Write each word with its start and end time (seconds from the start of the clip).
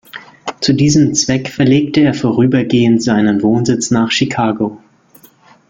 Zu 0.61 0.73
diesem 0.73 1.13
Zweck 1.13 1.47
verlegte 1.47 1.99
er 2.01 2.15
vorübergehend 2.15 3.03
seinen 3.03 3.43
Wohnsitz 3.43 3.91
nach 3.91 4.09
Chicago. 4.09 4.79